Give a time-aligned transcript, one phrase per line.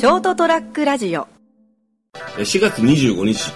[0.00, 1.28] ショートトラックラジオ。
[2.38, 3.52] 4月25日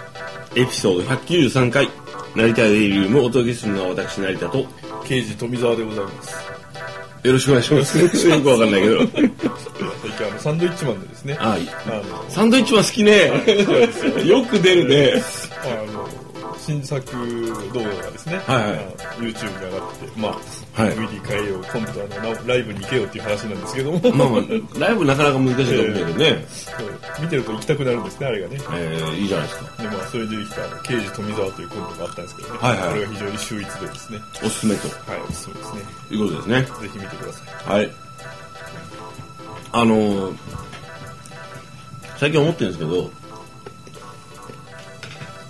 [0.55, 1.89] エピソード193回
[2.37, 4.67] 成田デイリウムをお届けするのは私成田とよ
[5.07, 6.37] 刑事富澤でございます。
[7.33, 7.97] ろしくお願いします。
[8.29, 8.99] よくわかんないけど。
[8.99, 11.39] 最近あのサンドイッチマンでですね。
[11.41, 11.63] あい。
[11.65, 14.27] いあのサンドイッチマン好きね。
[14.29, 15.23] よく出るね
[16.65, 16.99] 新作
[17.73, 18.79] 動画がですね、はいはい。
[19.21, 20.95] YouTube に上がってまあ、はい。
[20.97, 27.23] DVD 変えよう今度あのラライブに行けよっていう話なんですけども、まあまあライブなかなか難しいと思うんだけどね、そう。
[27.23, 28.59] 見てると行きたくなるんですねあれがね。
[28.75, 29.83] えー、いいじゃないですか。
[29.83, 32.89] でまあそれでできたあの刑事富澤というコントがあったんですけどね、はいはい。
[32.89, 34.19] これが非常に秀逸でですね。
[34.45, 34.89] おすすめと。
[35.11, 35.81] はいおすすめですね。
[36.11, 36.63] いうことですね。
[36.63, 37.79] ぜひ見てください。
[37.79, 37.91] はい。
[39.73, 40.37] あのー
[42.17, 43.11] 最近思ってるんですけど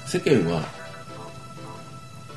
[0.07, 0.63] 世間は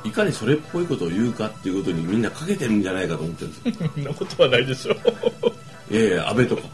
[0.03, 4.97] いかにそれっぽいことを言うかっていうことにみんなかけてるんじゃないかと思ってるんですよ そんなことはないでしょう
[5.89, 6.63] いやいや、安倍とか。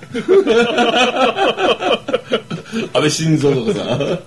[2.94, 4.20] 安倍晋三とかさ。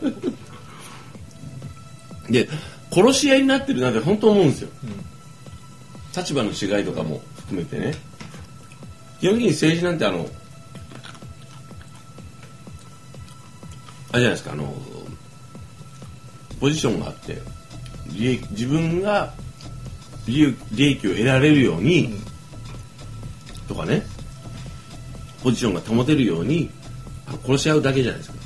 [2.31, 2.49] で、
[2.93, 4.69] 殺し合いになってるなって本当思うんですよ。
[6.17, 7.95] 立場の違いとかも含めてね。
[9.21, 10.29] 基本的に政治なんてあの、
[14.13, 14.73] あれじゃないですか、あの、
[16.61, 17.43] ポジションがあって、
[18.17, 19.33] 利益自分が
[20.27, 22.15] 利益を得られるように、
[23.69, 24.03] とかね、
[25.43, 26.71] ポジションが保てるように
[27.45, 28.37] 殺し合うだけじゃないですか。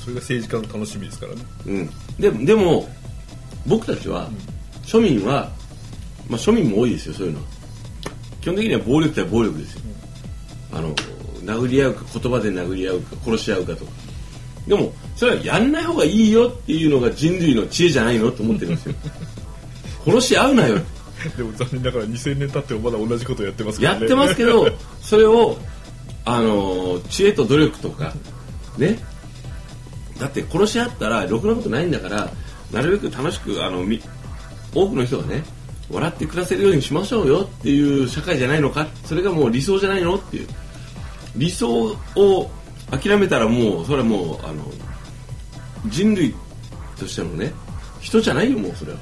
[0.00, 1.42] それが政治家の楽しみですからね。
[1.66, 2.88] うん、でもでも
[3.66, 4.30] 僕たちは、
[4.84, 5.50] 庶民は、
[6.28, 7.40] まあ、庶民も多いですよそういうの。
[7.40, 7.46] は
[8.40, 9.80] 基本的には暴力対暴力ですよ、
[10.72, 10.94] あの
[11.44, 13.90] 殴り合うか言葉で殴り合うか殺し合うかとか
[14.68, 18.94] でもそれはやんない方がいいよっていうのが人類の知恵じゃないのと思ってるんですよ。
[20.06, 20.78] 殺し合うなよ。
[21.36, 24.00] でも残念ながら2000年経ってもまだ同じことをやってますからね。
[24.00, 25.58] やってますけどそれを
[26.24, 28.12] あの知恵と努力とか
[28.76, 28.98] ね。
[30.20, 32.30] だって殺し合ったらろくなことないんだから
[32.72, 34.02] なるべく楽しくあのみ
[34.74, 35.44] 多くの人がね
[35.90, 38.86] 笑って暮らせるようにしましょうよっていう社会じゃないのか。
[39.04, 40.48] それがもう理想じゃないのっていう。
[41.36, 42.50] 理想を
[42.90, 44.64] 諦めたらもうそれはもうあの
[45.86, 46.34] 人類
[46.98, 47.52] としてのね
[48.00, 48.98] 人じゃないよもうそれは。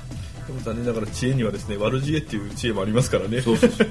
[0.47, 3.41] でも残念ながら知恵にはですね悪知恵っていう知恵もありますからね。
[3.41, 3.89] そうそうそう。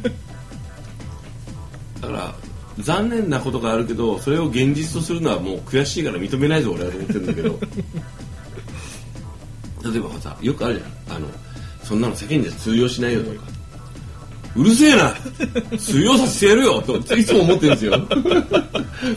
[2.01, 2.35] だから
[2.79, 7.59] 残念なことがあるけどそれを現実とするのはもう悔しいから認めないぞ俺はと思ってるんだけど。
[9.91, 11.17] 例えばさよくあるじゃん。
[11.17, 11.27] あの
[11.83, 13.54] そんなの世間じゃ通用しないよとか
[14.55, 15.13] うるせえな。
[15.77, 16.81] 通用させてやるよ。
[16.81, 18.07] といつも思ってるんですよ。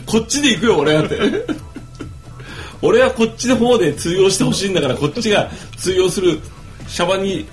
[0.05, 1.17] こっちで行くよ俺はって。
[2.81, 6.39] 俺はこっちの方で通用してほしいんだからこっちが通用する
[6.87, 7.45] シャバに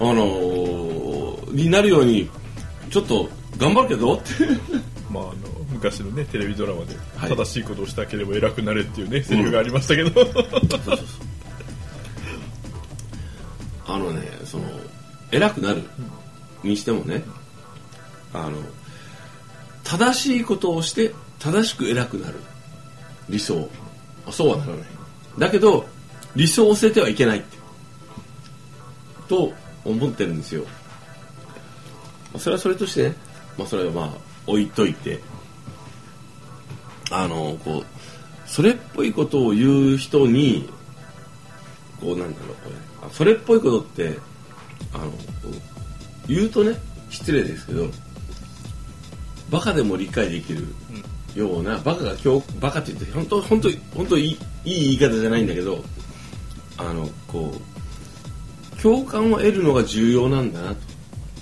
[0.00, 2.30] あのーになるように
[2.90, 3.28] ちょっと
[3.58, 4.14] 頑張るけど。
[4.14, 4.24] って
[5.10, 5.32] まああの
[5.70, 7.30] 昔のねテレビドラマではい。
[7.30, 10.26] 正しいことをしたければ偉くなれっていうね、セリフがありましたけど。
[13.86, 14.64] あのねその
[15.30, 15.82] 偉くなる
[16.62, 17.24] にしてもね
[18.32, 18.58] あの
[19.84, 22.38] 正しいことをして正しく偉くなる。
[23.28, 23.68] 理想。
[24.30, 24.84] そうはならない。
[25.38, 25.86] だけど
[26.36, 27.58] 理想を捨ててはいけないって。
[29.28, 29.52] と
[29.84, 30.64] 思ってるんですよ。
[32.38, 33.16] それはそれとしてね、
[33.58, 34.10] まあ、それはまあ
[34.46, 35.20] 置いといて。
[37.10, 37.86] あのこう
[38.46, 40.70] それっぽいことを言う人に
[42.00, 43.12] こうなんだろうこれ。
[43.12, 44.18] それっぽいことって
[44.94, 45.12] あの
[46.28, 46.76] 言うとね
[47.10, 47.88] 失礼ですけど
[49.50, 50.66] バカでも理解できる
[51.34, 55.84] ような、バカが今日バカって言って本当本当本当いいいい言い方じゃないんだけど
[56.78, 60.74] あのこう共感を得るのが重要なんだな。
[60.74, 60.80] と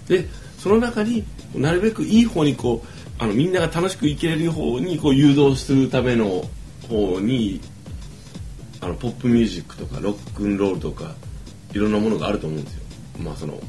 [0.09, 1.25] でその中に
[1.55, 6.45] なるべくいい方にこうあのみんなが楽しく生きれる方にこう誘導するための
[6.89, 7.61] 方に
[8.81, 11.15] あのポップミュージックとかロックンロールとか
[11.73, 12.81] いろんなものがあると思うんですよ。
[13.19, 13.61] まあその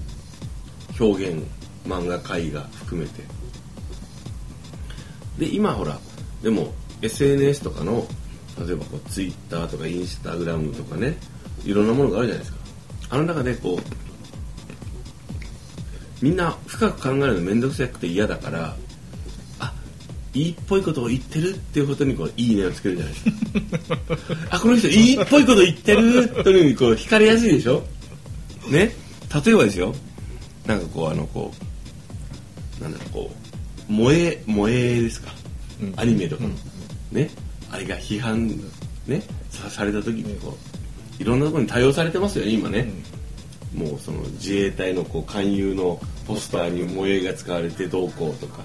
[1.04, 1.44] 表現
[1.88, 3.24] 漫画絵画含めて。
[5.40, 5.98] で今ほら
[6.44, 8.06] でも SNS とかの
[8.66, 11.18] 例えばこう Twitter とかインスタグラムとかね
[11.66, 12.60] いろんなものがあるじゃないですか。
[13.10, 13.82] あの中でこう
[16.24, 18.76] みんな深く考えるの面倒くさくて嫌だから
[19.60, 19.74] あ
[20.36, 23.98] いいっぽいことを言ってるっていうことにこういいねをつけるじゃないですか。
[24.52, 27.82] あこの人いいっぽいこと言ってるというふうにこう惹かれやすいでしょ？
[28.70, 28.92] ね？
[29.46, 29.96] 例えばですよ。
[30.66, 31.52] なんかこうあのこ
[32.80, 33.32] うなんだろうこ
[33.90, 35.32] う萌え萌えですか、
[35.82, 35.94] うん。
[35.98, 36.50] アニメとかの、
[37.12, 37.30] ね？
[37.72, 38.48] あれが批判
[39.08, 39.22] ね？
[39.50, 40.58] さされた時にこ
[41.20, 42.88] ういろんなところに対応されてますよね今ね、
[43.76, 48.62] もうその自衛隊のこう勧誘のポスターに萌えが使われてどうこうとか。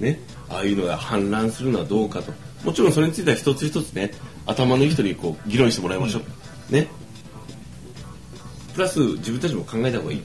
[0.00, 0.20] ね？
[0.48, 2.32] ああいうのが氾濫するのはどうかと。
[2.64, 4.10] もちろんそれについては一つ一つね
[4.46, 6.20] 頭のいい人にこう議論してもらいましょ
[6.70, 6.88] う、ね？
[8.74, 10.22] プラス自分たちも考えた方がいい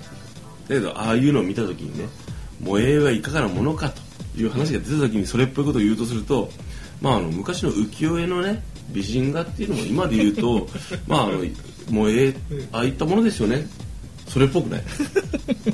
[0.68, 2.08] だけどああいうのを見た時にね
[2.64, 4.02] 萌えはいかがなものかと
[4.40, 6.50] いう話が出た時にそれっぽいことを言うとすると
[7.02, 10.68] まああの昔の浮世絵のね美人画っていうのも今で言うと
[11.08, 11.44] まああの
[11.88, 12.34] 萌え
[12.72, 13.68] ああいったものですよね。
[14.28, 14.84] それっぽくない。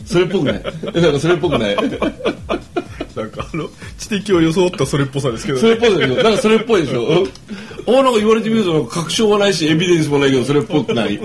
[0.05, 0.63] それっぽくない。
[0.63, 1.75] なんかそれっぽくない。
[1.75, 7.27] なんかあの知的を装ったそれっぽさですけどそれっぽいでしょなんかそれっぽいでしょ。
[7.87, 11.19] あなんか言われてみると確証はないしエビデンスもないけどそれっぽくない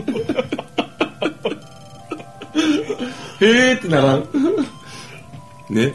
[3.44, 4.28] へーってならん。
[5.70, 5.94] ね。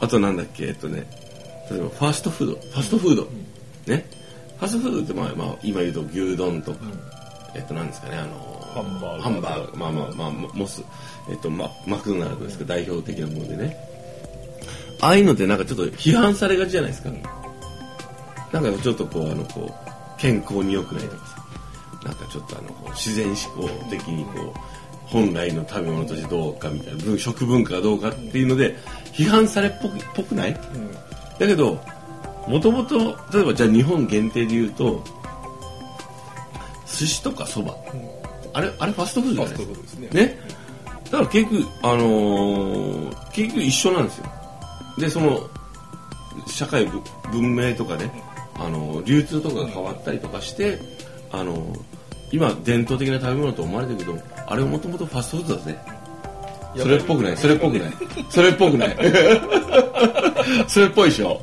[0.00, 0.66] あとなんだっけ？
[0.66, 1.06] えっとね。
[1.70, 2.52] 例えばファーストフード。
[2.54, 3.28] ファストフード、
[3.86, 4.04] ね。
[4.58, 6.78] ファストフードってまあ、まあ、今言うと牛丼とか、
[7.54, 8.16] えっとなんですかね。
[8.16, 10.82] あのハンバーガーハンバーガーまあまあまあモス。
[11.30, 13.76] えっとママクドナルドですか、代表的なものでね。
[15.00, 17.10] ああいうのってなんかちょっと批判されがちじゃないですか、
[18.52, 21.34] なんかちょっとこうあのこう健康に良くないとかさ。
[22.04, 23.36] なんかちょっとあの自然思
[23.66, 24.58] 考的にこう
[25.14, 28.76] 本来の食べ物としてどうかみたいな文食文化がどうかっていうので
[29.12, 30.54] 批判されっぽくぽくない、
[31.38, 31.80] だけど
[32.48, 35.04] もともと例えばじゃあ日本限定で言うと
[36.86, 37.76] 寿司とかそば、
[38.52, 39.66] あれあれファストフードじゃない？
[39.66, 40.08] ですかね。
[40.26, 40.38] ね。
[41.04, 44.26] だから結局あのー結局一緒なんですよ。
[44.98, 45.48] でその
[46.48, 47.00] 社会ぶ
[47.30, 48.10] 文明とかね
[48.56, 50.78] あの流通とかが変わったりとかして
[51.30, 51.72] あの
[52.34, 55.78] 今伝統的な食べ物と思われてるけどあれもともとファストフードだぜ。
[56.76, 57.36] それっぽくない。
[57.36, 57.92] それっぽくない。
[58.28, 58.96] それっぽくない。
[60.66, 61.40] それっぽいでしょ。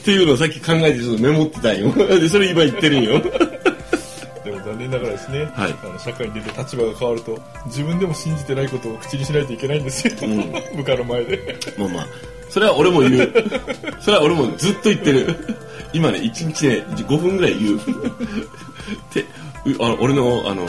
[0.00, 1.92] っていうのをさっき考えてちょっとメモってたんよ。
[2.06, 3.20] でそれ今言ってるんよ。
[4.44, 5.74] でも残念ながらですね、はい。
[5.82, 10.52] あの社会に出て立場が変わると自分でも信じてないことを口にしないといけないんですよ、ん。
[10.78, 11.56] 部下の前で。
[11.76, 13.32] まあまあそれは俺も言う。
[13.98, 15.34] それは俺もずっと言ってる。
[15.94, 17.78] 今ね1日ね5分ぐらい言う。
[19.14, 19.24] で
[19.64, 20.66] うあの俺のあの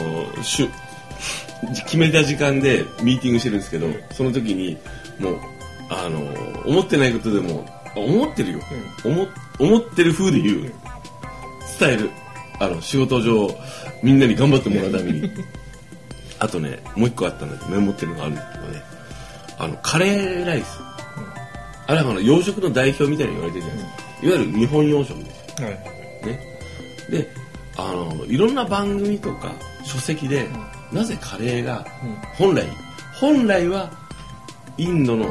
[1.85, 4.77] 決めた時間でミーティングしてるんですけどその時に
[5.19, 5.39] もう
[5.89, 6.19] あの
[6.65, 7.65] 思ってないことでも
[7.97, 8.59] 思ってるよ、
[9.03, 9.27] 思
[9.59, 10.73] 思ってる風で言う。
[11.79, 12.09] 伝える。
[12.59, 13.49] あの仕事上
[14.01, 15.29] みんなに頑張ってもらうために。
[16.39, 18.81] あとねもう一個あったんだけどメモってるのがあるんだけどね。
[19.59, 20.79] あのカレーライス。
[21.87, 23.83] あれはあの洋食の代表みたいに言われてるじゃない。
[23.83, 25.61] ですか、いわゆる日本洋食です。
[25.61, 25.79] よはい。
[26.27, 26.39] ね。
[27.09, 27.29] で
[27.75, 29.51] あのいろんな番組とか
[29.83, 30.47] 書籍で、
[30.91, 31.85] なぜカレーが
[32.37, 32.67] 本来
[33.19, 33.91] 本来は
[34.77, 35.25] インドの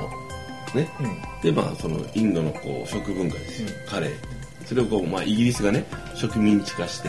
[0.74, 1.16] ね、うん。
[1.42, 4.66] でまあそのインドのこう食文化ですよ、カレー。
[4.66, 5.84] それをこう、まあ、イギリスがね
[6.14, 7.08] 植民地化して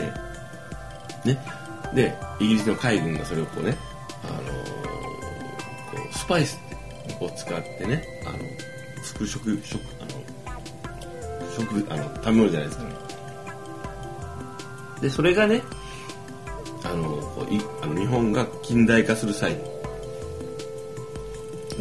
[1.24, 1.38] ね。
[1.94, 3.76] でイギリスの海軍がそれをこうね、
[4.24, 4.44] あのー
[5.94, 6.58] こうスパイス
[7.20, 8.38] を使ってねあの
[9.04, 10.10] 作る食食あの
[11.54, 12.84] 食あの食べ物じゃないですか、
[15.02, 15.62] でそれがね
[16.82, 19.56] あのこういあの日本が近代化する際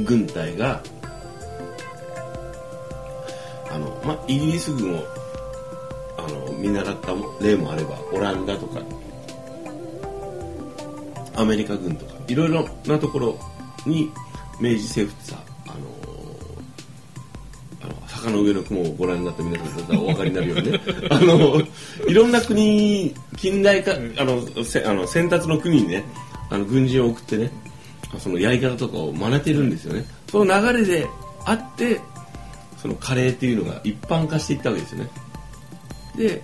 [0.05, 0.83] 軍隊が
[3.71, 5.03] あの、ま、イギリス軍を
[6.17, 8.81] あの見習った例もあればオランダとか
[11.35, 13.39] アメリカ軍とかいろいろなところ
[13.85, 14.11] に
[14.59, 15.52] 明治政府ってさ
[18.25, 20.81] あの上の雲をご覧になった皆さんだったらお分かりになるようにね。
[21.09, 21.61] あの
[22.07, 26.03] いろんな国近代化あのせあの先達の国にね
[26.49, 27.51] あの軍人を送ってね
[28.19, 30.05] そのやり方とかを真似てるんですよね。
[30.29, 31.07] その流れで
[31.45, 31.99] あって
[32.81, 35.09] そのカレーっていうのが一般化していったわけですよね。
[36.17, 36.41] で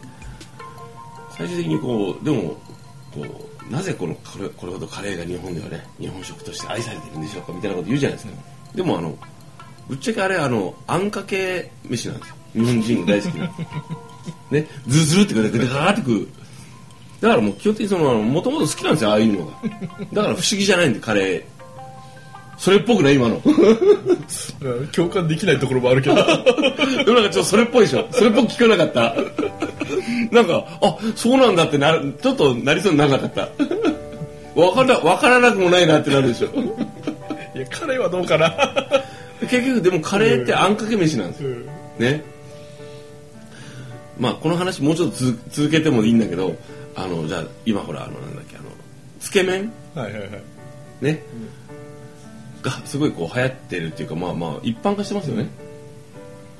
[1.38, 2.58] 最終的にこうでも
[3.13, 3.25] こ
[3.70, 8.34] うなぜこのこれこれほどカレーが日本ではね日本食として愛されてるんでしょうかみたいなこと言うじゃないですか、
[8.75, 9.15] でもあの
[9.89, 12.36] ぶっちゃけあれあのあんかけ飯なんですよ。
[12.53, 13.51] 日本人大好きな。
[14.51, 16.27] ねズルズルってくるでガーってくる
[17.22, 19.51] だからもう基本的にそのもともと好きなんですよああいうのが。
[20.13, 21.43] だから不思議じゃないんでカレー
[22.58, 23.41] それっぽくない今の。
[24.91, 26.15] 共感できないところもあるけど。
[26.15, 26.22] で
[27.12, 28.08] もなんかちょっとそれっぽいでしょ。
[28.12, 29.15] それっぽく聞かなかった。
[30.31, 33.41] なんかあそうなんだってなるちょっとなりそうにならなかった。
[34.60, 36.48] わからわからなくもないなってなるでしょ。
[37.55, 38.53] いや彼はどうかな、
[39.41, 41.50] 結局でもカレーってあんかけ飯なんですよ。
[41.50, 41.65] うん。
[42.00, 42.24] ね。
[44.17, 46.55] まあこの話もうちょっとつ続けてもいいんだけど
[46.96, 48.65] あのじゃあ今ほらあのなんだっけあの
[49.19, 49.72] つけ麺？
[49.96, 50.31] はいはいはい。
[51.01, 51.24] ね、
[52.62, 55.48] がすごいこう流行ってるっていうかまあまあ一般化してますよね、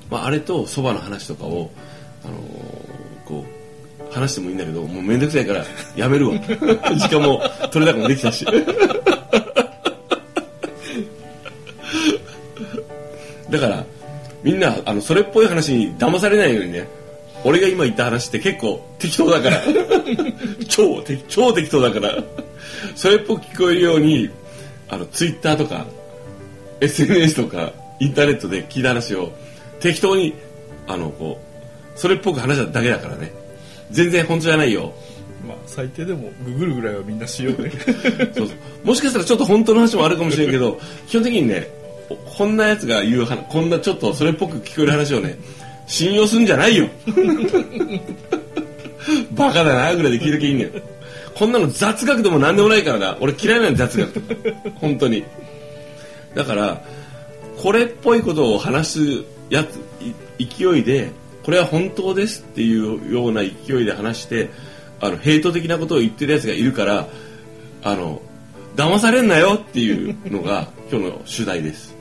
[0.10, 1.72] まあ、あれとそばの話とかを、
[2.24, 2.90] あのー
[3.30, 5.64] こう話してもいいんだけどもうめんどくさいから
[5.96, 6.40] やめるわ。
[6.98, 7.40] 時間も
[7.72, 8.44] 取れ高もできたし
[13.50, 13.86] だから
[14.44, 16.88] みんなあのそれっぽい話に騙されないようにね
[17.44, 19.62] 俺が今言った話って結構適当だから。
[20.68, 22.24] 超適超適当だから。
[22.96, 24.30] それっぽく聞こえるように
[24.90, 25.86] あのツイッターとか
[26.82, 29.32] SNS とかインターネットで聞いた話を
[29.80, 30.34] 適当に
[30.88, 31.40] あのこ
[31.96, 33.32] うそれっぽく話しただけだからね。
[33.92, 34.94] 全然本当じゃないよ。
[35.48, 37.72] まあ最低でもググるぐらいはみんなしようね。
[38.36, 38.58] そうそう。
[38.84, 41.79] もしかしたらちょっと本当の話もあるかもしれんけど基本的にね
[42.40, 45.38] こんなやつが言う話こんなちょっとそれっぽく聞こえる話をね
[45.88, 46.88] 信用すんじゃないよ。
[49.36, 50.72] バカだなぐらいで聞いときゃいいんだよ。
[51.36, 53.18] こんなの雑学でも何でもないからな。
[53.20, 54.24] 俺嫌いなん雑学。
[54.76, 55.26] 本当に。
[56.34, 56.82] だから
[57.58, 59.02] これっぽいことを話す
[59.50, 59.78] やつ
[60.40, 61.12] 勢いで
[61.44, 64.50] これは本当ですっていうような勢いで話して
[65.02, 67.10] あのヘイト的なことを言ってるやつがいるから
[67.84, 68.22] あの
[68.78, 71.99] 騙されんなよっていうのが今日の主題です。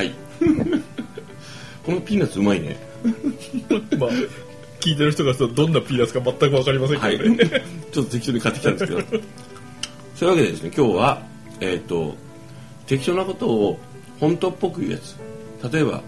[0.00, 0.12] はい。
[1.84, 2.78] このピーナッツうまいね。
[3.98, 4.10] まあ
[4.80, 9.00] 聞いてる人がどんなピーナッツか全く分かりませんはいけどね、 ちょっと適当に買ってきたんですけど。
[10.16, 11.22] そういうわけでですね今日は
[11.60, 12.14] えっ、と
[12.86, 13.78] 適当なことを
[14.18, 15.16] 本当っぽく言うやつ。
[15.70, 16.02] 例えば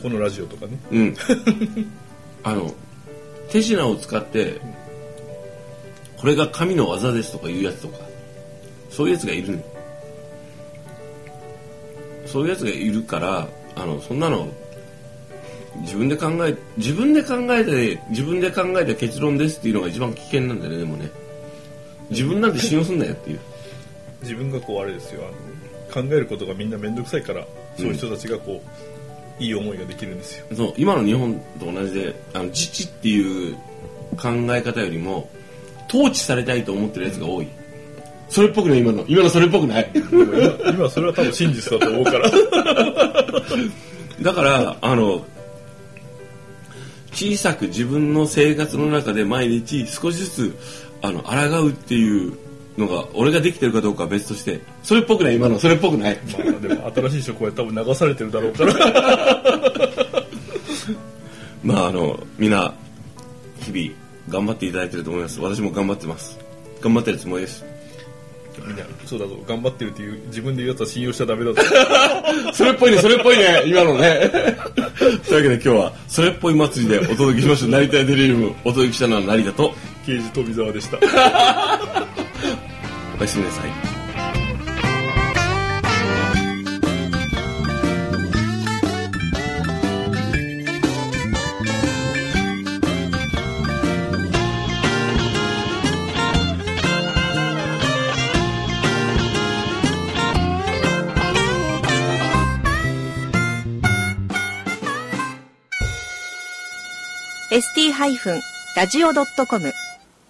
[0.00, 0.78] このラジオとかね。
[0.92, 1.16] うん。
[2.44, 2.72] あの
[3.50, 4.60] 手品を使って
[6.16, 7.98] これが神の技ですとかいうやつとか
[8.88, 9.56] そういうやつがいる。
[9.56, 9.71] の
[12.32, 13.46] そういうやつがいるから
[13.76, 14.48] あのそんなの
[15.80, 21.10] 自分で考え自分で考えて自分で考えた結論ですっていうのが一番危険なんだよねでもね。
[22.10, 23.40] 自分なんて信用すんなよっていう。
[24.22, 25.22] 自分がこうあれですよ。
[25.26, 27.46] あの考えることがみんな面倒くさいから
[27.76, 28.62] そういう人たちがこ
[29.40, 30.46] う、いい思いができるんですよ。
[30.54, 33.56] そう今の日本と同じであの自治っていう
[34.16, 35.30] 考え方よりも
[35.88, 37.48] 統治されたいと思ってるやつが多い
[38.32, 39.04] それっぽくない今の。
[39.06, 39.90] 今のそれっぽくない？
[39.94, 42.30] 今今それは多分真実だと思うから。
[44.22, 45.26] だからあの
[47.12, 50.56] 小さく自分の生活の中で毎日少しずつ
[51.02, 52.32] あの抗うっていう
[52.78, 55.58] のが俺ができてるかどうかは別としてそれっぽくない今の。
[55.58, 56.18] それっぽくない。
[56.32, 58.72] まあでも新しい職場で多分流されてるだろうから。
[61.62, 62.72] まああのみんな
[63.60, 63.94] 日々
[64.30, 65.38] 頑張っていただいてると思います。
[65.38, 66.38] 私も頑張ってます。
[66.80, 67.62] 頑張ってるつもりです
[68.60, 68.84] みんな。
[69.06, 69.36] そうだぞ。
[69.46, 71.62] 頑張ってるっていう自分で言うやつは信用しちゃダメだぞ。
[72.52, 74.30] それっぽいねそれっぽいね今のね。
[75.28, 77.70] というわけで今日はそれっぽい祭りでお届けしました。
[77.70, 79.74] 成田デリリウムお届けしたのは成田と
[80.06, 80.98] 刑事富澤でした。
[83.18, 84.01] おやすみなさい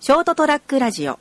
[0.00, 1.18] ショートトラックラジオ